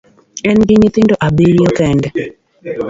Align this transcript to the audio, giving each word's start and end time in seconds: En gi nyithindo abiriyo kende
En 0.49 0.57
gi 0.67 0.75
nyithindo 0.79 1.13
abiriyo 1.27 1.69
kende 1.77 2.07